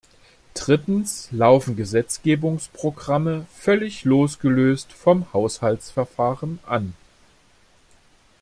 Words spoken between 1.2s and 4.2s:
laufen Gesetzgebungsprogramme völlig